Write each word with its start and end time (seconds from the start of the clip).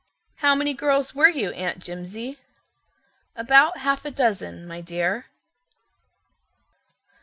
"How 0.37 0.55
many 0.55 0.73
girls 0.73 1.13
were 1.13 1.29
you, 1.29 1.51
Aunt 1.51 1.77
Jimsie?" 1.77 2.39
"About 3.35 3.77
half 3.77 4.03
a 4.03 4.09
dozen, 4.09 4.65
my 4.67 4.81
dear." 4.81 5.27